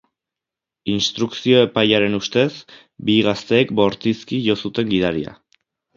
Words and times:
Instrukzio 0.93 1.59
epailearen 1.65 2.19
ustez, 2.19 2.47
bi 3.11 3.19
gazteek 3.29 3.75
bortizki 3.81 4.41
jo 4.47 4.57
zuten 4.67 4.95
gidaria. 4.95 5.37